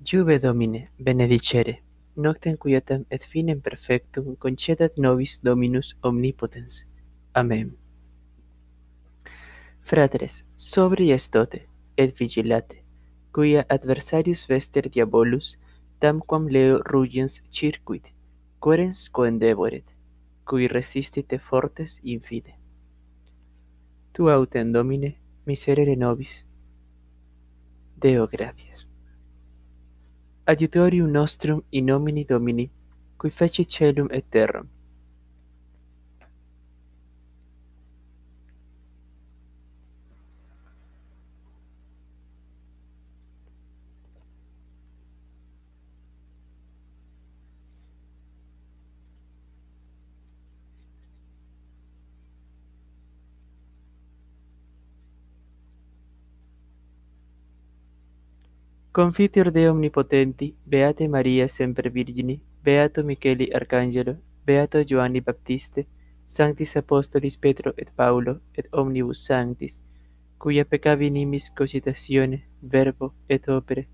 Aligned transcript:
Juve 0.00 0.38
Domine, 0.38 0.92
benedicere, 0.96 1.82
noctem 2.14 2.56
quietam 2.56 3.04
et 3.10 3.20
finem 3.20 3.60
perfectum 3.60 4.36
concedat 4.36 4.96
nobis 4.96 5.40
Dominus 5.42 5.96
omnipotens. 6.02 6.86
Amen. 7.34 7.76
Fratres, 9.82 10.46
sobri 10.54 11.10
estote, 11.10 11.66
et 11.96 12.14
vigilate, 12.16 12.84
quia 13.34 13.66
adversarius 13.68 14.46
vester 14.46 14.88
diabolus, 14.88 15.58
tamquam 15.98 16.46
leo 16.46 16.78
rugens 16.78 17.42
circuit, 17.50 18.14
querens 18.62 19.10
coendeboret, 19.10 19.96
cui 20.44 20.68
resistite 20.68 21.40
fortes 21.40 22.00
infide. 22.04 22.54
Tu 24.12 24.30
autem 24.30 24.72
Domine, 24.72 25.18
miserere 25.44 25.96
nobis. 25.96 26.46
Deo 27.96 28.28
gratias 28.28 28.87
adiutorium 30.48 31.10
nostrum 31.10 31.62
in 31.68 31.84
nomine 31.84 32.24
Domini, 32.24 32.70
cui 33.16 33.30
fecit 33.30 33.68
celum 33.68 34.08
et 34.10 34.24
terram. 34.30 34.66
Confitur 58.98 59.52
de 59.52 59.70
omnipotenti, 59.70 60.56
beate 60.66 61.08
Maria 61.08 61.46
semper 61.46 61.88
virgini, 61.88 62.42
beato 62.64 63.04
Micheli 63.04 63.48
arcangelo, 63.54 64.16
beato 64.44 64.80
Joanni 64.80 65.20
Baptiste, 65.20 65.86
sanctis 66.26 66.76
apostolis 66.76 67.36
Petro 67.36 67.74
et 67.76 67.92
Paulo 67.94 68.40
et 68.54 68.66
omnibus 68.72 69.24
sanctis, 69.24 69.80
cuia 70.36 70.64
peccavi 70.64 71.12
nimis 71.12 71.48
cogitatione, 71.50 72.48
verbo 72.60 73.14
et 73.28 73.48
opere. 73.48 73.86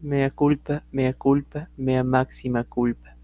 Mea 0.00 0.30
culpa, 0.30 0.82
mea 0.90 1.12
culpa, 1.12 1.68
mea 1.76 2.02
maxima 2.02 2.64
culpa. 2.64 3.16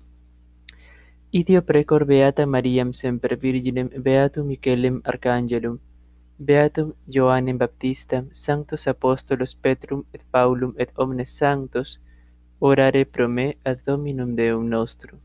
Idio 1.32 1.64
precor 1.66 2.04
beata 2.04 2.46
Mariam 2.46 2.92
semper 2.92 3.36
virginem 3.36 3.88
beatum 3.88 4.46
Michelem 4.46 5.00
arcangelum 5.02 5.80
Beatum 6.42 6.94
Ioannem 7.06 7.56
Baptistam, 7.56 8.28
sanctos 8.32 8.88
apostolos 8.88 9.54
Petrum 9.54 10.04
et 10.12 10.22
Paulum 10.32 10.74
et 10.76 10.90
omnes 10.96 11.30
sanctos, 11.38 12.00
orare 12.58 13.04
pro 13.04 13.28
me 13.28 13.54
ad 13.64 13.84
Dominum 13.86 14.34
Deum 14.34 14.68
nostrum. 14.68 15.20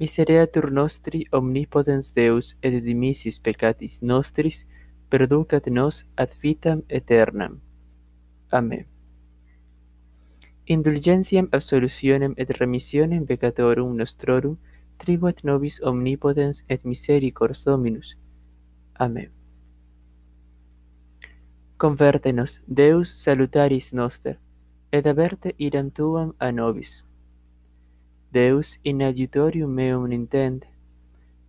Misereatur 0.00 0.72
nostri 0.72 1.26
omnipotens 1.30 2.10
Deus 2.12 2.56
et 2.60 2.82
dimisis 2.82 3.38
peccatis 3.38 4.02
nostris, 4.02 4.66
perducat 5.10 5.70
nos 5.70 6.06
ad 6.16 6.34
vitam 6.42 6.82
aeternam. 6.90 7.60
Amen. 8.50 8.86
Indulgentiam 10.66 11.48
absolutionem 11.52 12.34
et 12.36 12.50
remissionem 12.58 13.26
peccatorum 13.26 13.94
nostrorum, 13.96 14.58
tribuat 14.98 15.44
nobis 15.44 15.80
omnipotens 15.82 16.64
et 16.68 16.84
misericors 16.84 17.64
Dominus. 17.64 18.16
Amen 18.98 19.37
converte 21.78 22.32
nos 22.32 22.60
Deus 22.66 23.08
salutaris 23.08 23.92
noster, 23.92 24.38
et 24.90 25.06
averte 25.06 25.54
idem 25.58 25.90
tuam 25.90 26.34
a 26.38 26.50
nobis. 26.50 27.04
Deus 28.32 28.78
in 28.82 29.02
adiutorium 29.02 29.70
meum 29.70 30.12
intende, 30.12 30.66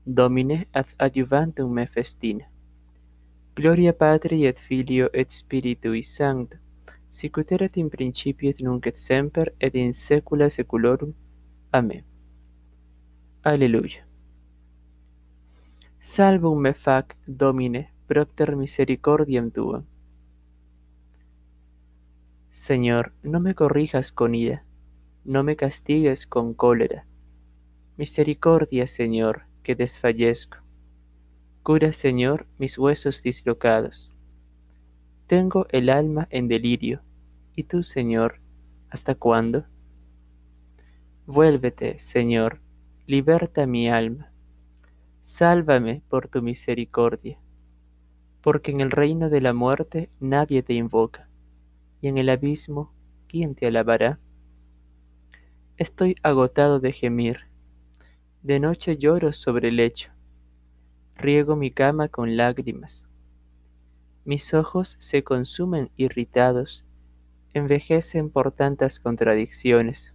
Domine 0.06 0.68
ad 0.72 0.88
adiuvantum 0.98 1.74
me 1.74 1.86
festina. 1.86 2.46
Gloria 3.56 3.94
Patri 3.94 4.46
et 4.46 4.58
Filio 4.58 5.10
et 5.14 5.30
Spiritui 5.30 6.04
Sancto, 6.04 6.58
sicut 7.10 7.52
erat 7.52 7.78
in 7.78 7.90
principio 7.90 8.50
et 8.50 8.62
nunc 8.62 8.88
et 8.88 8.98
semper 8.98 9.54
et 9.60 9.76
in 9.76 9.94
saecula 9.94 10.50
saeculorum. 10.50 11.14
Amen. 11.72 12.04
Alleluia. 13.44 14.06
Salvum 16.00 16.62
me 16.62 16.74
fac, 16.74 17.16
Domine, 17.28 17.90
propter 18.08 18.56
misericordiam 18.56 19.52
tuam. 19.52 19.86
Señor, 22.60 23.14
no 23.24 23.40
me 23.40 23.56
corrijas 23.56 24.12
con 24.12 24.36
ira, 24.36 24.66
no 25.24 25.46
me 25.46 25.56
castigues 25.56 26.28
con 26.28 26.54
cólera. 26.54 27.08
Misericordia, 27.96 28.86
Señor, 28.86 29.44
que 29.64 29.76
desfallezco. 29.76 30.58
Cura, 31.64 31.94
Señor, 31.94 32.48
mis 32.58 32.78
huesos 32.78 33.24
dislocados. 33.24 34.12
Tengo 35.26 35.68
el 35.70 35.88
alma 35.88 36.28
en 36.32 36.50
delirio. 36.50 37.02
¿Y 37.56 37.64
tú, 37.64 37.82
Señor, 37.82 38.42
hasta 38.90 39.16
cuándo? 39.16 39.64
Vuélvete, 41.28 41.98
Señor, 42.00 42.60
liberta 43.08 43.68
mi 43.68 43.88
alma. 43.88 44.34
Sálvame 45.22 46.04
por 46.10 46.28
tu 46.28 46.42
misericordia, 46.42 47.40
porque 48.42 48.72
en 48.72 48.82
el 48.82 48.92
reino 48.92 49.30
de 49.30 49.40
la 49.40 49.54
muerte 49.54 50.10
nadie 50.20 50.62
te 50.62 50.74
invoca 50.74 51.29
y 52.02 52.08
en 52.08 52.18
el 52.18 52.30
abismo, 52.30 52.94
¿quién 53.28 53.56
te 53.56 53.68
alabará? 53.68 54.20
Estoy 55.78 56.16
agotado 56.24 56.80
de 56.80 56.92
gemir, 56.92 57.50
de 58.42 58.60
noche 58.60 58.98
lloro 58.98 59.34
sobre 59.34 59.70
el 59.70 59.78
lecho, 59.78 60.12
riego 61.16 61.56
mi 61.56 61.72
cama 61.72 62.08
con 62.08 62.38
lágrimas. 62.38 63.06
Mis 64.26 64.54
ojos 64.54 64.96
se 65.00 65.24
consumen 65.24 65.92
irritados, 65.98 66.86
envejecen 67.54 68.30
por 68.30 68.52
tantas 68.52 69.00
contradicciones. 69.00 70.14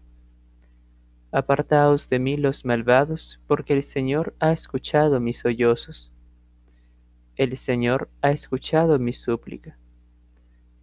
Apartaos 1.32 2.08
de 2.08 2.18
mí 2.20 2.36
los 2.36 2.64
malvados, 2.64 3.40
porque 3.48 3.74
el 3.74 3.82
Señor 3.82 4.36
ha 4.38 4.52
escuchado 4.52 5.18
mis 5.20 5.40
sollozos. 5.40 6.12
El 7.34 7.56
Señor 7.56 8.08
ha 8.22 8.30
escuchado 8.30 9.00
mi 9.00 9.12
súplica 9.12 9.76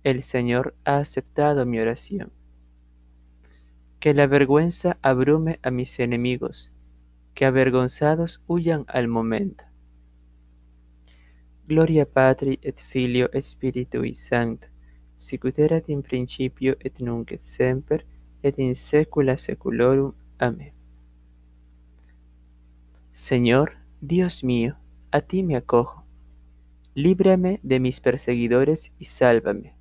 el 0.04 0.24
Señor 0.24 0.76
ha 0.84 0.98
aceptado 0.98 1.66
mi 1.66 1.80
oración. 1.80 2.32
Que 4.00 4.14
la 4.14 4.26
vergüenza 4.26 4.98
abrume 5.02 5.60
a 5.62 5.70
mis 5.70 6.00
enemigos, 6.00 6.72
que 7.36 7.46
avergonzados 7.46 8.42
huyan 8.48 8.86
al 8.88 9.08
momento. 9.08 9.66
Gloria 11.68 12.06
Patri 12.06 12.60
et 12.64 12.80
Filio 12.80 13.30
et 13.32 13.44
Spiritui 13.44 14.14
Sancto, 14.14 14.68
sicut 15.14 15.60
erat 15.60 15.88
in 15.90 16.02
principio 16.02 16.76
et 16.80 17.00
nunc 17.00 17.32
et 17.32 17.44
semper 17.44 18.06
et 18.42 18.58
in 18.58 18.74
saecula 18.76 19.38
saeculorum. 19.38 20.14
Amén. 20.40 20.74
Señor, 23.14 23.78
Dios 24.02 24.44
mío, 24.44 24.78
a 25.12 25.22
ti 25.22 25.44
me 25.44 25.56
acojo. 25.56 26.04
Líbrame 26.96 27.60
de 27.62 27.80
mis 27.80 28.02
perseguidores 28.02 28.92
y 28.98 29.06
sálvame 29.06 29.81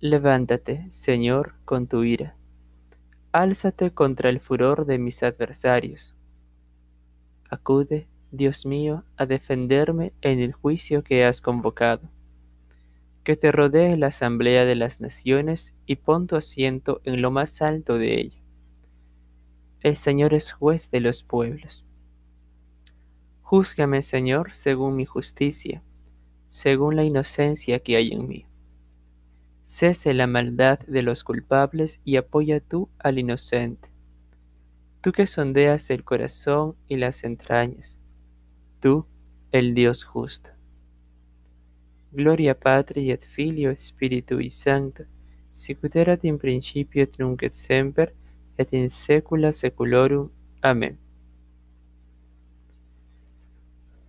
Levántate, 0.00 0.86
Señor, 0.90 1.54
con 1.64 1.88
tu 1.88 2.04
ira. 2.04 2.36
Álzate 3.32 3.90
contra 3.90 4.30
el 4.30 4.38
furor 4.38 4.86
de 4.86 4.96
mis 4.96 5.24
adversarios. 5.24 6.14
Acude, 7.50 8.06
Dios 8.30 8.64
mío, 8.64 9.02
a 9.16 9.26
defenderme 9.26 10.12
en 10.20 10.38
el 10.38 10.52
juicio 10.52 11.02
que 11.02 11.24
has 11.24 11.40
convocado. 11.40 12.08
Que 13.24 13.34
te 13.34 13.50
rodee 13.50 13.96
la 13.96 14.06
asamblea 14.06 14.64
de 14.64 14.76
las 14.76 15.00
naciones 15.00 15.74
y 15.84 15.96
pon 15.96 16.28
tu 16.28 16.36
asiento 16.36 17.00
en 17.02 17.20
lo 17.20 17.32
más 17.32 17.60
alto 17.60 17.98
de 17.98 18.20
ella. 18.20 18.42
El 19.80 19.96
Señor 19.96 20.32
es 20.32 20.52
juez 20.52 20.92
de 20.92 21.00
los 21.00 21.24
pueblos. 21.24 21.84
Júzgame, 23.42 24.02
Señor, 24.02 24.54
según 24.54 24.94
mi 24.94 25.06
justicia, 25.06 25.82
según 26.46 26.94
la 26.94 27.02
inocencia 27.02 27.80
que 27.80 27.96
hay 27.96 28.12
en 28.12 28.28
mí 28.28 28.48
Cese 29.70 30.14
la 30.14 30.26
maldad 30.26 30.78
de 30.86 31.02
los 31.02 31.24
culpables 31.24 32.00
y 32.02 32.16
apoya 32.16 32.58
tú 32.58 32.88
al 32.98 33.18
inocente. 33.18 33.90
Tú 35.02 35.12
que 35.12 35.26
sondeas 35.26 35.90
el 35.90 36.04
corazón 36.04 36.74
y 36.88 36.96
las 36.96 37.22
entrañas, 37.22 38.00
tú, 38.80 39.04
el 39.52 39.74
Dios 39.74 40.04
justo. 40.04 40.52
Gloria 42.12 42.58
Patri 42.58 43.10
et 43.10 43.22
Filio 43.22 43.70
et 43.70 43.76
Spiritui 43.76 44.48
Sancto, 44.48 45.04
sicut 45.50 45.94
in 46.22 46.38
principio 46.38 47.02
et 47.02 47.18
nunc 47.18 47.42
et 47.42 47.52
semper, 47.52 48.14
et 48.56 48.72
in 48.72 48.88
saecula 48.88 49.52
saeculorum. 49.52 50.30
Amén. 50.62 50.98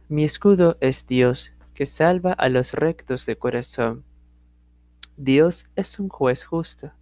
Mi 0.08 0.24
escudo 0.24 0.78
es 0.80 1.06
Dios, 1.06 1.52
que 1.74 1.86
salva 1.86 2.32
a 2.32 2.48
los 2.48 2.72
rectos 2.72 3.26
de 3.26 3.36
corazón. 3.36 4.09
Dios 5.22 5.70
es 5.76 6.00
un 6.00 6.08
juez 6.08 6.46
justo. 6.46 6.94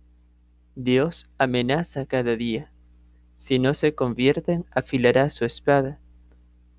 Dios 0.73 1.29
amenaza 1.37 2.07
cada 2.07 2.35
día. 2.35 2.71
Si 3.35 3.59
no 3.59 3.75
se 3.75 3.93
convierten, 3.93 4.65
afilará 4.71 5.29
su 5.29 5.45
espada, 5.45 5.99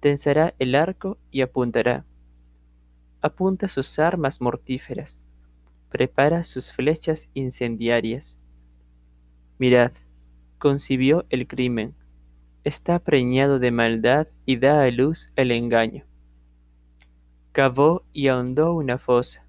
tensará 0.00 0.56
el 0.58 0.74
arco 0.74 1.16
y 1.30 1.42
apuntará. 1.42 2.04
Apunta 3.22 3.68
sus 3.68 4.00
armas 4.00 4.40
mortíferas, 4.40 5.24
prepara 5.90 6.42
sus 6.42 6.72
flechas 6.72 7.30
incendiarias. 7.34 8.36
Mirad, 9.58 9.92
concibió 10.58 11.24
el 11.30 11.46
crimen, 11.46 11.94
está 12.64 12.98
preñado 12.98 13.60
de 13.60 13.70
maldad 13.70 14.26
y 14.44 14.56
da 14.56 14.82
a 14.82 14.90
luz 14.90 15.28
el 15.36 15.52
engaño. 15.52 16.04
Cavó 17.52 18.02
y 18.12 18.26
ahondó 18.26 18.74
una 18.74 18.98
fosa 18.98 19.47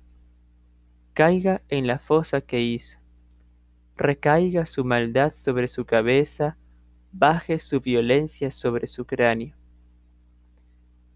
caiga 1.20 1.60
en 1.68 1.86
la 1.86 2.00
fosa 2.00 2.40
que 2.40 2.62
hizo, 2.62 2.98
recaiga 3.98 4.66
su 4.66 4.86
maldad 4.86 5.34
sobre 5.36 5.68
su 5.68 5.84
cabeza, 5.84 6.58
baje 7.12 7.60
su 7.60 7.82
violencia 7.82 8.52
sobre 8.52 8.88
su 8.88 9.04
cráneo. 9.04 9.54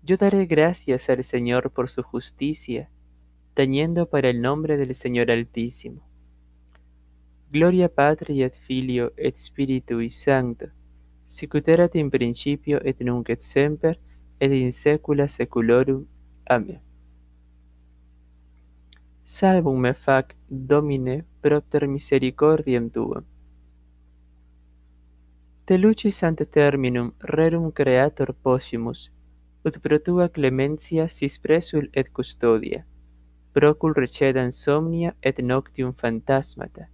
Yo 0.01 0.17
daré 0.17 0.45
gracias 0.45 1.09
al 1.09 1.23
Señor 1.23 1.71
por 1.71 1.89
su 1.89 2.03
justicia, 2.03 2.91
tañendo 3.53 4.09
para 4.09 4.27
el 4.27 4.41
nombre 4.41 4.75
del 4.75 4.93
Señor 4.93 5.31
Altísimo. 5.31 6.05
Gloria 7.49 7.87
Patri 7.87 8.43
et 8.43 8.53
Filio 8.53 9.13
et 9.15 9.37
Spiritui 9.37 10.09
Sancto, 10.09 10.65
sicut 11.23 11.65
erat 11.69 11.95
in 11.95 12.09
principio 12.09 12.81
et 12.83 12.99
nunc 12.99 13.29
et 13.29 13.41
semper 13.41 14.01
et 14.37 14.51
in 14.51 14.73
saecula 14.73 15.29
saeculorum. 15.29 16.05
Amén. 16.45 16.92
Salvum 19.25 19.79
me 19.79 19.93
fac, 19.93 20.35
Domine, 20.49 21.23
propter 21.41 21.87
misericordiam 21.87 22.89
tuam. 22.89 23.23
Te 25.65 25.77
lucis 25.77 26.23
ante 26.23 26.45
terminum 26.45 27.13
rerum 27.21 27.71
creator 27.71 28.33
possimus, 28.33 29.11
ut 29.63 29.79
pro 29.79 29.99
tua 29.99 30.27
clementia 30.27 31.07
sis 31.07 31.39
presul 31.39 31.87
et 31.93 32.11
custodia. 32.11 32.83
Procul 33.53 33.93
recedan 33.95 34.51
somnia 34.51 35.15
et 35.21 35.39
noctium 35.39 35.93
fantasmata, 35.93 36.89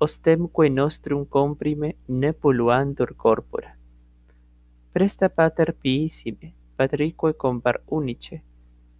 ostemque 0.00 0.68
nostrum 0.68 1.24
comprime 1.26 1.94
ne 2.08 2.32
poluantur 2.32 3.14
corpora. 3.14 3.78
Presta 4.92 5.28
pater 5.28 5.76
piissime, 5.80 6.54
patrique 6.76 7.36
compar 7.36 7.82
unice, 7.86 8.42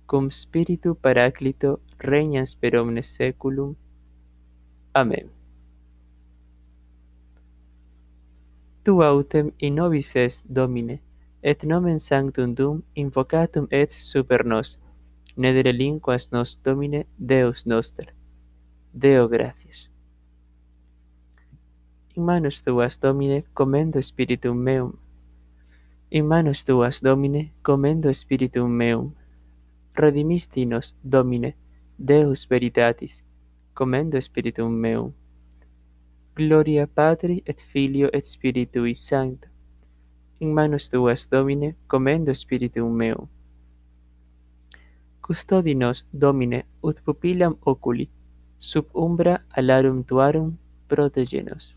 cum 0.09 0.31
spiritu 0.31 0.95
paraclito 0.95 1.81
regnas 1.99 2.57
per 2.57 2.77
omnes 2.81 3.09
saeculum. 3.17 3.77
Amen. 4.95 5.29
Tu 8.85 9.03
autem 9.03 9.53
in 9.59 9.75
nobis 9.75 10.17
est, 10.17 10.47
Domine, 10.49 11.03
et 11.43 11.63
nomen 11.65 11.99
sanctum 11.99 12.55
dum 12.55 12.83
invocatum 12.95 13.67
et 13.71 13.91
super 13.91 14.47
nos, 14.47 14.79
ne 15.37 15.53
delinquas 15.53 16.33
nos, 16.33 16.57
Domine, 16.65 17.05
Deus 17.19 17.67
noster. 17.67 18.15
Deo 18.93 19.29
gratias. 19.29 19.91
In 22.17 22.25
manus 22.25 22.63
tuas, 22.63 22.99
Domine, 22.99 23.45
commendo 23.53 24.03
spiritum 24.03 24.57
meum. 24.57 24.93
In 26.11 26.27
manus 26.27 26.65
tuas, 26.65 27.03
Domine, 27.03 27.53
commendo 27.63 28.09
spiritum 28.15 28.71
meum 28.71 29.15
redimisti 29.99 30.65
nos, 30.67 30.97
Domine, 31.03 31.57
Deus 31.99 32.47
veritatis, 32.49 33.25
commendo 33.75 34.21
spiritum 34.21 34.73
meum. 34.73 35.13
Gloria 36.35 36.87
Patri 36.87 37.43
et 37.45 37.61
Filio 37.61 38.09
et 38.13 38.25
Spiritui 38.25 38.95
Sancto. 38.95 39.49
In 40.39 40.55
manus 40.55 40.89
tuas, 40.89 41.29
Domine, 41.29 41.75
commendo 41.89 42.33
spiritum 42.35 42.95
meum. 42.95 43.29
Custodi 45.21 45.75
nos, 45.75 46.07
Domine, 46.13 46.65
ut 46.81 47.03
pupillam 47.05 47.59
oculi, 47.61 48.09
sub 48.59 48.87
umbra 48.95 49.45
alarum 49.51 50.05
tuarum 50.05 50.57
protegenos. 50.87 51.77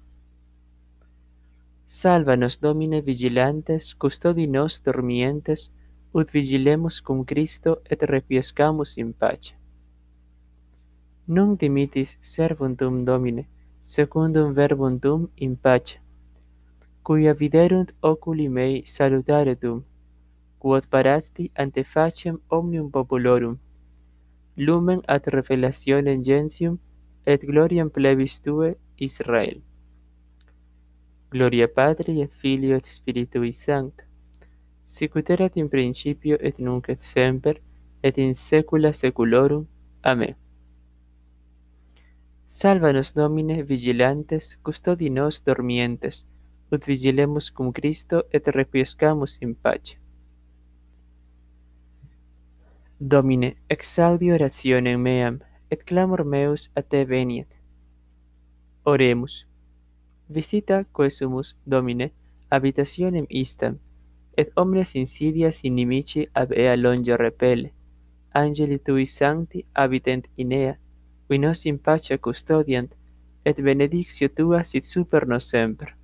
Sálvanos, 1.88 2.59
Domine, 2.59 3.01
vigilantes, 3.01 3.95
custodi 3.95 4.47
nos 4.47 4.83
dormientes, 4.83 5.73
ut 6.13 6.29
vigilemus 6.31 7.01
cum 7.01 7.23
Christo 7.25 7.81
et 7.89 8.01
requiescamus 8.03 8.97
in 8.97 9.13
pace. 9.13 9.55
Nunc 11.27 11.59
dimitis 11.59 12.17
servum 12.21 12.75
tum 12.75 13.05
Domine, 13.05 13.47
secundum 13.81 14.53
verbum 14.53 14.99
tum 14.99 15.29
in 15.37 15.55
pace, 15.55 15.99
cuia 17.03 17.33
viderunt 17.33 17.93
oculi 18.01 18.49
mei 18.49 18.83
salutare 18.85 19.55
tum, 19.55 19.83
quod 20.59 20.87
parasti 20.89 21.49
ante 21.55 21.83
facem 21.83 22.37
omnium 22.49 22.91
populorum, 22.91 23.57
lumen 24.57 25.01
ad 25.07 25.23
revelationem 25.27 26.21
gentium 26.21 26.79
et 27.25 27.41
gloriam 27.41 27.89
plebis 27.89 28.41
tue 28.41 28.75
Israel. 28.97 29.61
Gloria 31.31 31.67
Patri 31.67 32.21
et 32.21 32.31
Filio 32.31 32.75
et 32.75 32.83
Spiritui 32.83 33.53
Sancto, 33.53 34.10
sicut 34.95 35.29
in 35.55 35.69
principio 35.69 36.38
et 36.39 36.59
nunc 36.59 36.89
et 36.89 36.99
semper 36.99 37.61
et 38.03 38.17
in 38.17 38.33
saecula 38.33 38.93
saeculorum 38.93 39.65
amen 40.03 40.35
Salva 42.53 42.91
nos 42.91 43.13
Domine 43.13 43.63
vigilantes, 43.63 44.59
custodi 44.61 45.09
nos 45.09 45.41
dormientes, 45.41 46.25
ut 46.69 46.83
vigilemus 46.85 47.49
cum 47.49 47.71
Christo 47.71 48.25
et 48.30 48.45
requiescamus 48.47 49.37
in 49.42 49.56
pace. 49.56 49.97
Domine, 52.99 53.56
exaudi 53.69 54.33
orationem 54.33 54.99
meam, 54.99 55.39
et 55.69 55.85
clamor 55.85 56.25
meus 56.25 56.69
a 56.75 56.81
te 56.81 57.06
veniet. 57.06 57.47
Oremus. 58.83 59.47
Visita 60.27 60.83
coesumus, 60.92 61.56
Domine, 61.66 62.11
habitationem 62.49 63.25
istam, 63.30 63.80
et 64.38 64.52
omnes 64.56 64.95
insidias 64.95 65.64
inimici 65.64 66.28
ab 66.33 66.52
ea 66.52 66.76
longe 66.76 67.18
repele. 67.18 67.73
Angeli 68.33 68.80
tui 68.80 69.06
sancti 69.06 69.66
habitent 69.73 70.30
in 70.35 70.52
ea, 70.52 70.78
qui 71.28 71.38
nos 71.38 71.66
in 71.66 71.78
pace 71.80 72.18
custodiant, 72.19 72.95
et 73.44 73.61
benedictio 73.61 74.30
tua 74.30 74.64
sit 74.64 74.83
super 74.83 75.28
nos 75.28 75.50
semper. 75.50 75.95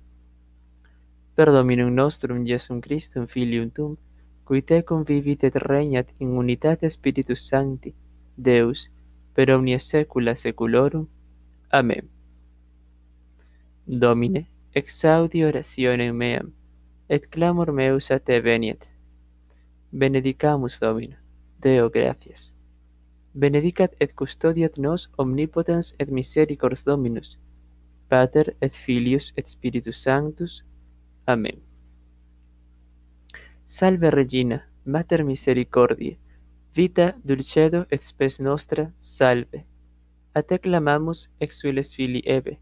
Per 1.34 1.52
Dominum 1.52 1.94
nostrum 1.94 2.44
Iesum 2.46 2.80
Christum 2.80 3.26
Filium 3.26 3.70
Tum, 3.70 3.96
qui 4.44 4.62
te 4.62 4.82
convivit 4.82 5.44
et 5.44 5.56
regnat 5.56 6.12
in 6.18 6.36
unitate 6.36 6.90
Spiritus 6.90 7.48
Sancti, 7.48 7.94
Deus, 8.36 8.90
per 9.34 9.50
omnia 9.50 9.78
saecula 9.78 10.34
saeculorum. 10.34 11.06
Amen. 11.70 12.08
Domine, 13.86 14.48
exaudi 14.74 15.44
orationem 15.44 16.16
meam, 16.16 16.52
et 17.08 17.26
clamor 17.26 17.72
meus 17.72 18.10
a 18.10 18.18
te 18.18 18.40
veniet. 18.40 18.90
Benedicamus 19.90 20.78
Domino, 20.80 21.16
Deo 21.58 21.90
gratias. 21.90 22.52
Benedicat 23.34 23.94
et 24.00 24.12
custodiat 24.14 24.78
nos 24.78 25.10
omnipotens 25.16 25.94
et 25.98 26.10
misericors 26.10 26.84
Dominus, 26.84 27.38
Pater 28.08 28.56
et 28.60 28.72
Filius 28.72 29.32
et 29.36 29.46
Spiritus 29.46 30.02
Sanctus. 30.02 30.64
Amen. 31.26 31.62
Salve 33.64 34.10
Regina, 34.10 34.68
Mater 34.84 35.24
Misericordiae, 35.24 36.18
vita 36.74 37.16
dulcedo 37.24 37.86
et 37.90 38.00
spes 38.02 38.40
nostra, 38.40 38.92
salve. 38.98 39.66
A 40.34 40.42
te 40.42 40.58
clamamus 40.58 41.28
exules 41.40 41.94
fili 41.94 42.22
filii 42.22 42.36
ebe, 42.36 42.58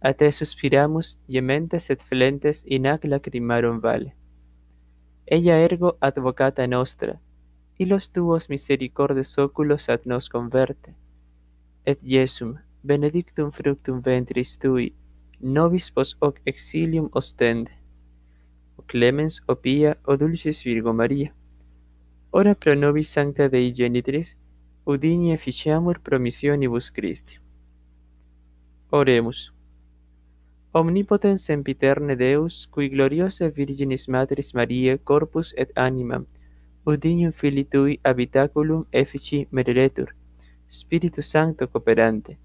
te 0.00 0.30
suspiramus 0.30 1.18
gementes 1.28 1.90
et 1.90 2.02
flentes 2.02 2.64
in 2.66 2.86
ac 2.86 3.04
lacrimarum 3.04 3.80
vale. 3.80 4.14
Ella 5.26 5.58
ergo 5.58 5.96
advocata 6.00 6.66
nostra, 6.66 7.20
y 7.76 7.86
los 7.86 8.10
tuos 8.10 8.48
misericordes 8.48 9.38
óculos 9.38 9.88
ad 9.88 10.00
nos 10.04 10.28
converte. 10.28 10.94
Et 11.84 12.00
Jesum, 12.00 12.56
benedictum 12.82 13.52
fructum 13.52 14.00
ventris 14.02 14.58
tui, 14.58 14.94
nobis 15.40 15.90
pos 15.90 16.16
hoc 16.20 16.40
exilium 16.44 17.08
ostende. 17.12 17.72
O 18.76 18.82
clemens, 18.82 19.42
o 19.46 19.56
pia, 19.56 19.98
o 20.04 20.16
dulcis 20.16 20.64
Virgo 20.64 20.92
Maria, 20.92 21.34
ora 22.30 22.54
pro 22.54 22.74
nobis 22.74 23.08
sancta 23.08 23.48
Dei 23.48 23.72
genitris, 23.72 24.36
udini 24.84 25.32
efficiamur 25.32 26.00
promissionibus 26.00 26.90
Christi. 26.90 27.38
Oremus. 28.90 29.57
Omnipotens 30.72 31.42
sempiterne 31.44 32.14
Deus, 32.14 32.66
cui 32.66 32.90
gloriosa 32.90 33.48
Virginis 33.48 34.06
Matris 34.06 34.54
Mariae 34.54 34.98
corpus 34.98 35.54
et 35.56 35.70
animam, 35.76 36.26
udinium 36.84 37.32
Filii 37.32 37.64
Tui 37.64 38.00
habitaculum 38.04 38.84
effici 38.92 39.48
mereretur, 39.50 40.14
Spiritus 40.68 41.30
Sancto 41.30 41.68
cooperante, 41.68 42.38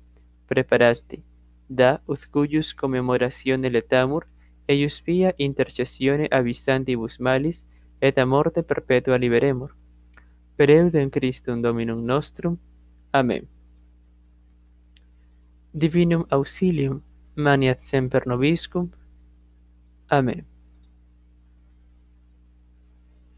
preparasti, 0.47 1.21
da 1.67 2.01
ut 2.07 2.25
cuius 2.31 2.73
commemoratione 2.73 3.69
letamur, 3.69 4.25
eius 4.69 5.01
pia 5.01 5.33
intercessione 5.37 6.29
avistantibus 6.31 7.19
malis, 7.19 7.65
et 7.99 8.17
a 8.17 8.25
morte 8.25 8.63
perpetua 8.63 9.17
liberemur. 9.17 9.75
Per 10.55 10.69
eudem 10.69 11.09
Christum 11.09 11.61
Dominum 11.61 12.05
nostrum. 12.05 12.57
Amen. 13.11 13.47
Divinum 15.73 16.25
auxilium 16.29 17.01
maniat 17.35 17.79
semper 17.81 18.23
nobiscum. 18.27 18.91
Amen. 20.11 20.52